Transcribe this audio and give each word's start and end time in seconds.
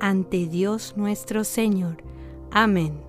ante 0.00 0.46
Dios 0.46 0.94
nuestro 0.96 1.44
Señor. 1.44 1.96
Amén. 2.50 3.05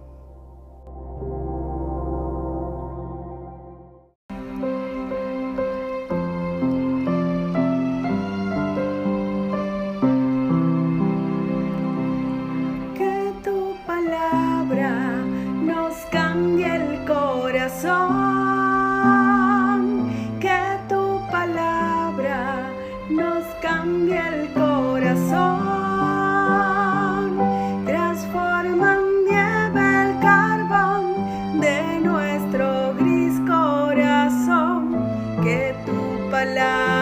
Kabbalah. 36.38 36.97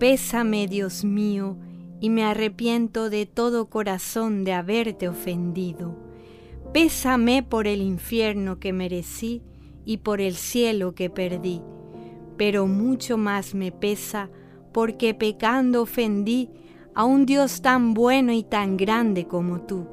Pésame, 0.00 0.66
Dios 0.66 1.04
mío, 1.04 1.58
y 2.00 2.08
me 2.08 2.24
arrepiento 2.24 3.10
de 3.10 3.26
todo 3.26 3.68
corazón 3.68 4.44
de 4.44 4.54
haberte 4.54 5.08
ofendido. 5.08 5.94
Pésame 6.72 7.42
por 7.42 7.66
el 7.66 7.82
infierno 7.82 8.58
que 8.58 8.72
merecí 8.72 9.42
y 9.84 9.98
por 9.98 10.22
el 10.22 10.36
cielo 10.36 10.94
que 10.94 11.10
perdí, 11.10 11.60
pero 12.38 12.66
mucho 12.66 13.18
más 13.18 13.54
me 13.54 13.72
pesa 13.72 14.30
porque 14.72 15.12
pecando 15.12 15.82
ofendí 15.82 16.48
a 16.94 17.04
un 17.04 17.26
Dios 17.26 17.60
tan 17.60 17.92
bueno 17.92 18.32
y 18.32 18.42
tan 18.42 18.78
grande 18.78 19.26
como 19.26 19.60
tú. 19.60 19.86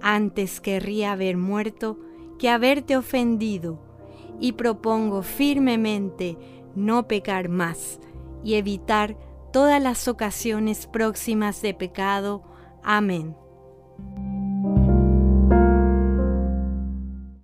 Antes 0.00 0.58
querría 0.58 1.12
haber 1.12 1.36
muerto 1.36 1.98
que 2.38 2.48
haberte 2.48 2.96
ofendido, 2.96 3.78
y 4.40 4.52
propongo 4.52 5.22
firmemente 5.22 6.38
no 6.74 7.06
pecar 7.08 7.50
más 7.50 8.00
y 8.42 8.54
evitar 8.54 9.16
todas 9.52 9.82
las 9.82 10.08
ocasiones 10.08 10.86
próximas 10.86 11.62
de 11.62 11.74
pecado. 11.74 12.42
Amén. 12.82 13.36